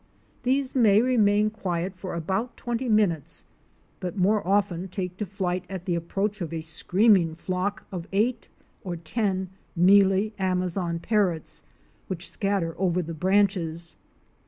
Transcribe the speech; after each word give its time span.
These 0.41 0.73
may 0.73 0.99
remain 0.99 1.51
quiet 1.51 1.93
for 1.95 2.15
about 2.15 2.57
twenty 2.57 2.89
minutes, 2.89 3.45
but 3.99 4.17
more 4.17 4.41
often 4.47 4.87
take 4.87 5.15
to 5.17 5.27
flight 5.27 5.63
at 5.69 5.85
the 5.85 5.93
approach 5.93 6.41
of 6.41 6.51
a 6.51 6.61
screaming 6.61 7.35
flock 7.35 7.85
of 7.91 8.07
eight 8.11 8.47
or 8.83 8.95
ten 8.95 9.51
Mealy 9.75 10.33
Amazon 10.39 10.97
Parrots 10.97 11.61
which 12.07 12.31
scatter 12.31 12.73
over 12.79 13.03
the 13.03 13.13
branches. 13.13 13.95